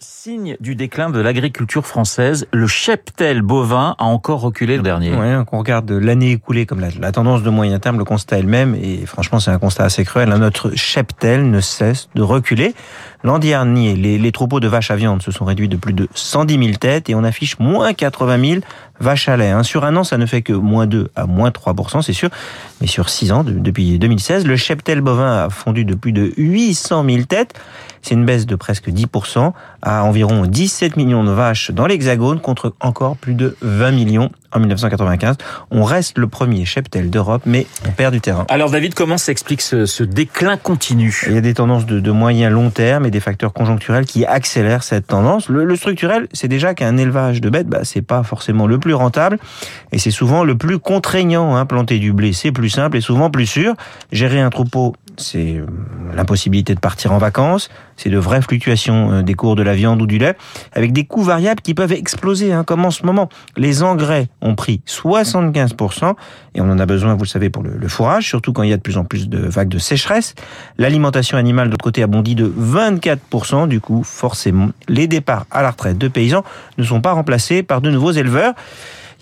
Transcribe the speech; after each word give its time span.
Signe 0.00 0.56
du 0.60 0.74
déclin 0.74 1.10
de 1.10 1.20
l'agriculture 1.20 1.86
française, 1.86 2.46
le 2.52 2.66
cheptel 2.66 3.40
bovin 3.40 3.94
a 3.98 4.04
encore 4.04 4.40
reculé 4.40 4.76
le 4.76 4.82
dernier. 4.82 5.14
Ouais, 5.14 5.34
quand 5.46 5.56
on 5.56 5.58
regarde 5.58 5.90
l'année 5.90 6.32
écoulée 6.32 6.66
comme 6.66 6.80
la, 6.80 6.88
la, 7.00 7.12
tendance 7.12 7.42
de 7.42 7.50
moyen 7.50 7.78
terme, 7.78 7.98
le 7.98 8.04
constat 8.04 8.38
est 8.38 8.42
le 8.42 8.48
même 8.48 8.74
et 8.74 9.06
franchement 9.06 9.38
c'est 9.40 9.50
un 9.50 9.58
constat 9.58 9.84
assez 9.84 10.04
cruel. 10.04 10.28
Notre 10.28 10.74
cheptel 10.76 11.48
ne 11.50 11.60
cesse 11.60 12.08
de 12.14 12.22
reculer. 12.22 12.74
L'an 13.24 13.38
dernier, 13.38 13.94
les, 13.94 14.18
les, 14.18 14.32
troupeaux 14.32 14.58
de 14.58 14.66
vaches 14.66 14.90
à 14.90 14.96
viande 14.96 15.22
se 15.22 15.30
sont 15.30 15.44
réduits 15.44 15.68
de 15.68 15.76
plus 15.76 15.92
de 15.92 16.08
110 16.14 16.58
000 16.58 16.76
têtes 16.78 17.08
et 17.08 17.14
on 17.14 17.22
affiche 17.22 17.58
moins 17.60 17.94
80 17.94 18.50
000 18.50 18.60
vaches 18.98 19.28
à 19.28 19.36
lait. 19.36 19.50
Hein. 19.50 19.62
Sur 19.62 19.84
un 19.84 19.94
an, 19.96 20.04
ça 20.04 20.18
ne 20.18 20.26
fait 20.26 20.42
que 20.42 20.52
moins 20.52 20.86
2 20.86 21.10
à 21.14 21.26
moins 21.26 21.50
3%, 21.50 22.02
c'est 22.02 22.12
sûr. 22.12 22.30
Mais 22.80 22.86
sur 22.86 23.08
6 23.08 23.32
ans, 23.32 23.44
depuis 23.44 23.98
2016, 23.98 24.46
le 24.46 24.56
cheptel 24.56 25.00
bovin 25.00 25.44
a 25.44 25.50
fondu 25.50 25.84
de 25.84 25.94
plus 25.94 26.12
de 26.12 26.32
800 26.36 27.04
000 27.08 27.24
têtes. 27.24 27.54
C'est 28.02 28.14
une 28.14 28.24
baisse 28.24 28.46
de 28.46 28.56
presque 28.56 28.88
10% 28.88 29.52
à 29.82 30.04
environ 30.04 30.46
17 30.46 30.96
millions 30.96 31.24
de 31.24 31.30
vaches 31.30 31.70
dans 31.70 31.86
l'Hexagone 31.86 32.40
contre 32.40 32.74
encore 32.80 33.16
plus 33.16 33.34
de 33.34 33.56
20 33.62 33.92
millions 33.92 34.30
en 34.52 34.60
1995. 34.60 35.36
On 35.70 35.84
reste 35.84 36.18
le 36.18 36.26
premier 36.26 36.64
cheptel 36.64 37.10
d'Europe, 37.10 37.42
mais 37.46 37.66
on 37.88 37.92
perd 37.92 38.12
du 38.12 38.20
terrain. 38.20 38.44
Alors 38.48 38.70
David, 38.70 38.94
comment 38.94 39.18
s'explique 39.18 39.62
ce, 39.62 39.86
ce, 39.86 40.04
déclin 40.04 40.56
continu? 40.56 41.22
Il 41.26 41.34
y 41.34 41.38
a 41.38 41.40
des 41.40 41.54
tendances 41.54 41.86
de, 41.86 42.00
de, 42.00 42.10
moyen 42.10 42.50
long 42.50 42.70
terme 42.70 43.06
et 43.06 43.10
des 43.10 43.20
facteurs 43.20 43.52
conjoncturels 43.52 44.04
qui 44.04 44.24
accélèrent 44.24 44.82
cette 44.82 45.06
tendance. 45.06 45.48
Le, 45.48 45.64
le 45.64 45.76
structurel, 45.76 46.28
c'est 46.32 46.48
déjà 46.48 46.74
qu'un 46.74 46.96
élevage 46.96 47.40
de 47.40 47.50
bêtes, 47.50 47.66
bah, 47.66 47.80
c'est 47.84 48.02
pas 48.02 48.22
forcément 48.22 48.66
le 48.66 48.78
plus 48.78 48.94
rentable 48.94 49.38
et 49.90 49.98
c'est 49.98 50.10
souvent 50.10 50.44
le 50.44 50.56
plus 50.56 50.78
contraignant. 50.78 51.56
Hein. 51.56 51.66
Planter 51.66 51.98
du 51.98 52.12
blé, 52.12 52.32
c'est 52.32 52.52
plus 52.52 52.70
simple 52.70 52.96
et 52.96 53.00
souvent 53.00 53.30
plus 53.30 53.46
sûr. 53.46 53.74
Gérer 54.10 54.40
un 54.40 54.50
troupeau, 54.50 54.94
c'est 55.16 55.56
euh, 55.56 55.66
l'impossibilité 56.14 56.74
de 56.74 56.80
partir 56.80 57.12
en 57.12 57.18
vacances, 57.18 57.68
c'est 57.96 58.10
de 58.10 58.18
vraies 58.18 58.42
fluctuations 58.42 59.12
euh, 59.12 59.22
des 59.22 59.34
cours 59.34 59.56
de 59.56 59.62
la 59.62 59.74
viande 59.74 60.00
ou 60.02 60.06
du 60.06 60.18
lait, 60.18 60.36
avec 60.72 60.92
des 60.92 61.04
coûts 61.04 61.22
variables 61.22 61.60
qui 61.60 61.74
peuvent 61.74 61.92
exploser, 61.92 62.52
hein, 62.52 62.64
comme 62.64 62.84
en 62.84 62.90
ce 62.90 63.04
moment. 63.04 63.28
Les 63.56 63.82
engrais 63.82 64.28
ont 64.40 64.54
pris 64.54 64.80
75%, 64.86 66.14
et 66.54 66.60
on 66.60 66.70
en 66.70 66.78
a 66.78 66.86
besoin, 66.86 67.14
vous 67.14 67.24
le 67.24 67.28
savez, 67.28 67.50
pour 67.50 67.62
le, 67.62 67.88
fourrage, 67.88 68.26
surtout 68.26 68.52
quand 68.52 68.62
il 68.62 68.70
y 68.70 68.72
a 68.72 68.76
de 68.76 68.82
plus 68.82 68.96
en 68.96 69.04
plus 69.04 69.28
de 69.28 69.38
vagues 69.38 69.68
de 69.68 69.78
sécheresse. 69.78 70.34
L'alimentation 70.78 71.36
animale, 71.38 71.66
de 71.66 71.72
l'autre 71.72 71.84
côté, 71.84 72.02
a 72.02 72.06
bondi 72.06 72.34
de 72.34 72.46
24%, 72.46 73.68
du 73.68 73.80
coup, 73.80 74.02
forcément, 74.02 74.70
les 74.88 75.06
départs 75.06 75.46
à 75.50 75.62
la 75.62 75.70
retraite 75.70 75.98
de 75.98 76.08
paysans 76.08 76.44
ne 76.78 76.84
sont 76.84 77.00
pas 77.00 77.12
remplacés 77.12 77.62
par 77.62 77.80
de 77.80 77.90
nouveaux 77.90 78.12
éleveurs 78.12 78.54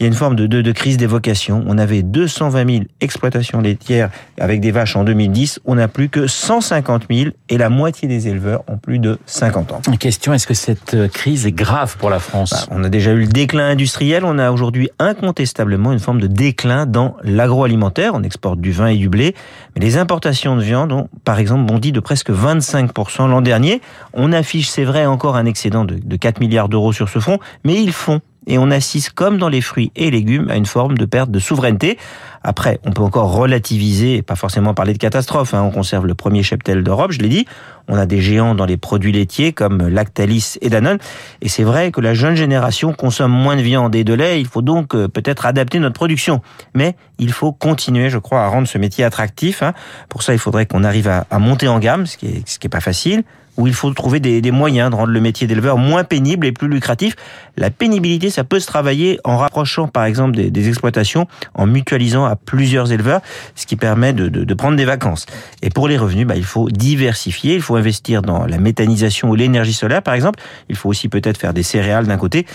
il 0.00 0.04
y 0.04 0.06
a 0.06 0.08
une 0.08 0.14
forme 0.14 0.34
de, 0.34 0.46
de, 0.46 0.62
de 0.62 0.72
crise 0.72 0.96
des 0.96 1.06
vocations. 1.06 1.62
On 1.66 1.76
avait 1.76 2.02
220 2.02 2.70
000 2.70 2.84
exploitations 3.02 3.60
laitières 3.60 4.08
avec 4.38 4.62
des 4.62 4.70
vaches 4.70 4.96
en 4.96 5.04
2010. 5.04 5.60
On 5.66 5.74
n'a 5.74 5.88
plus 5.88 6.08
que 6.08 6.26
150 6.26 7.02
000 7.10 7.30
et 7.50 7.58
la 7.58 7.68
moitié 7.68 8.08
des 8.08 8.26
éleveurs 8.26 8.64
ont 8.66 8.78
plus 8.78 8.98
de 8.98 9.18
50 9.26 9.72
ans. 9.72 9.80
Question, 9.98 10.32
est-ce 10.32 10.46
que 10.46 10.54
cette 10.54 10.94
euh, 10.94 11.08
crise 11.08 11.46
est 11.46 11.52
grave 11.52 11.98
pour 11.98 12.08
la 12.08 12.18
France? 12.18 12.52
Bah, 12.52 12.74
On 12.74 12.82
a 12.82 12.88
déjà 12.88 13.12
eu 13.12 13.20
le 13.20 13.26
déclin 13.26 13.68
industriel. 13.68 14.24
On 14.24 14.38
a 14.38 14.50
aujourd'hui 14.50 14.88
incontestablement 14.98 15.92
une 15.92 15.98
forme 15.98 16.22
de 16.22 16.28
déclin 16.28 16.86
dans 16.86 17.18
l'agroalimentaire. 17.22 18.12
On 18.14 18.22
exporte 18.22 18.58
du 18.58 18.72
vin 18.72 18.86
et 18.86 18.96
du 18.96 19.10
blé. 19.10 19.34
Mais 19.76 19.84
les 19.84 19.98
importations 19.98 20.56
de 20.56 20.62
viande 20.62 20.92
ont, 20.92 21.10
par 21.26 21.38
exemple, 21.38 21.66
bondi 21.66 21.92
de 21.92 22.00
presque 22.00 22.30
25% 22.30 23.28
l'an 23.28 23.42
dernier. 23.42 23.82
On 24.14 24.32
affiche, 24.32 24.70
c'est 24.70 24.84
vrai, 24.84 25.04
encore 25.04 25.36
un 25.36 25.44
excédent 25.44 25.84
de, 25.84 25.96
de 26.02 26.16
4 26.16 26.40
milliards 26.40 26.70
d'euros 26.70 26.94
sur 26.94 27.10
ce 27.10 27.18
front, 27.18 27.38
mais 27.64 27.82
ils 27.82 27.92
font 27.92 28.22
et 28.50 28.58
on 28.58 28.70
assiste, 28.72 29.10
comme 29.10 29.38
dans 29.38 29.48
les 29.48 29.60
fruits 29.60 29.92
et 29.94 30.10
légumes, 30.10 30.50
à 30.50 30.56
une 30.56 30.66
forme 30.66 30.98
de 30.98 31.04
perte 31.04 31.30
de 31.30 31.38
souveraineté. 31.38 31.96
Après, 32.42 32.80
on 32.84 32.90
peut 32.90 33.02
encore 33.02 33.32
relativiser 33.32 34.22
pas 34.22 34.34
forcément 34.34 34.74
parler 34.74 34.92
de 34.92 34.98
catastrophe. 34.98 35.54
Hein. 35.54 35.62
On 35.62 35.70
conserve 35.70 36.04
le 36.04 36.14
premier 36.14 36.42
cheptel 36.42 36.82
d'Europe, 36.82 37.12
je 37.12 37.20
l'ai 37.20 37.28
dit. 37.28 37.46
On 37.86 37.96
a 37.96 38.06
des 38.06 38.20
géants 38.20 38.56
dans 38.56 38.64
les 38.64 38.76
produits 38.76 39.12
laitiers 39.12 39.52
comme 39.52 39.86
Lactalis 39.86 40.56
et 40.62 40.68
Danone. 40.68 40.98
Et 41.42 41.48
c'est 41.48 41.62
vrai 41.62 41.92
que 41.92 42.00
la 42.00 42.12
jeune 42.12 42.34
génération 42.34 42.92
consomme 42.92 43.30
moins 43.30 43.54
de 43.54 43.62
viande 43.62 43.94
et 43.94 44.02
de 44.02 44.14
lait. 44.14 44.40
Il 44.40 44.48
faut 44.48 44.62
donc 44.62 44.96
euh, 44.96 45.06
peut-être 45.06 45.46
adapter 45.46 45.78
notre 45.78 45.94
production. 45.94 46.42
Mais 46.74 46.96
il 47.18 47.30
faut 47.30 47.52
continuer, 47.52 48.10
je 48.10 48.18
crois, 48.18 48.40
à 48.42 48.48
rendre 48.48 48.66
ce 48.66 48.78
métier 48.78 49.04
attractif. 49.04 49.62
Hein. 49.62 49.74
Pour 50.08 50.24
ça, 50.24 50.32
il 50.32 50.40
faudrait 50.40 50.66
qu'on 50.66 50.82
arrive 50.82 51.06
à, 51.06 51.24
à, 51.30 51.38
monter 51.38 51.68
en 51.68 51.78
gamme, 51.78 52.06
ce 52.06 52.16
qui 52.16 52.26
est, 52.26 52.48
ce 52.48 52.58
qui 52.58 52.66
est 52.66 52.70
pas 52.70 52.80
facile 52.80 53.22
où 53.56 53.66
il 53.66 53.74
faut 53.74 53.90
trouver 53.92 54.20
des, 54.20 54.50
moyens 54.50 54.90
de 54.90 54.96
rendre 54.96 55.12
le 55.12 55.20
métier 55.20 55.46
d'éleveur 55.46 55.76
moins 55.76 56.04
pénible 56.04 56.46
et 56.46 56.52
plus 56.52 56.68
lucratif. 56.68 57.14
La 57.56 57.70
pénibilité, 57.70 58.30
ça 58.30 58.44
peut 58.44 58.60
se 58.60 58.66
travailler 58.66 59.20
en 59.24 59.36
rapprochant, 59.36 59.88
par 59.88 60.04
exemple, 60.04 60.36
des, 60.36 60.68
exploitations, 60.68 61.26
en 61.54 61.66
mutualisant 61.66 62.24
à 62.24 62.36
plusieurs 62.36 62.92
éleveurs, 62.92 63.20
ce 63.54 63.66
qui 63.66 63.76
permet 63.76 64.12
de, 64.12 64.28
de, 64.28 64.44
de 64.44 64.54
prendre 64.54 64.76
des 64.76 64.84
vacances. 64.84 65.26
Et 65.62 65.70
pour 65.70 65.88
les 65.88 65.98
revenus, 65.98 66.26
bah, 66.26 66.36
il 66.36 66.44
faut 66.44 66.68
diversifier, 66.70 67.54
il 67.54 67.62
faut 67.62 67.76
investir 67.76 68.22
dans 68.22 68.46
la 68.46 68.58
méthanisation 68.58 69.30
ou 69.30 69.34
l'énergie 69.34 69.74
solaire, 69.74 70.02
par 70.02 70.14
exemple. 70.14 70.40
Il 70.68 70.76
faut 70.76 70.88
aussi 70.88 71.08
peut-être 71.08 71.38
faire 71.38 71.52
des 71.52 71.62
céréales 71.62 72.06
d'un 72.06 72.16
côté. 72.16 72.46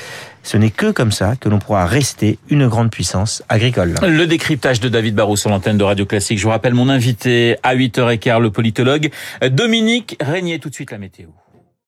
Ce 0.45 0.57
n'est 0.57 0.69
que 0.69 0.91
comme 0.91 1.11
ça 1.11 1.35
que 1.35 1.50
l'on 1.50 1.57
pourra 1.57 1.88
rester 1.88 2.38
une 2.50 2.67
grande 2.67 2.91
puissance 2.91 3.44
agricole. 3.50 3.95
Le 4.03 4.25
décryptage 4.25 4.79
de 4.79 4.89
David 4.89 5.16
Barrou 5.16 5.35
sur 5.35 5.50
l'antenne 5.50 5.78
de 5.78 5.83
Radio 5.83 6.06
Classique. 6.06 6.38
Je 6.38 6.44
vous 6.44 6.51
rappelle 6.51 6.75
mon 6.75 6.88
invité 6.88 7.57
à 7.63 7.75
8h15, 7.75 8.39
le 8.39 8.51
politologue 8.51 9.09
Dominique 9.41 10.17
Régnier. 10.22 10.59
Tout 10.59 10.69
de 10.69 10.75
suite 10.75 10.91
la 10.91 11.00
météo. 11.00 11.29